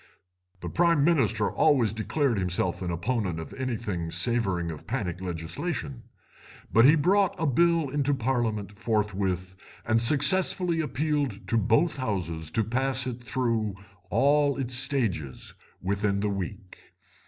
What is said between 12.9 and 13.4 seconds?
it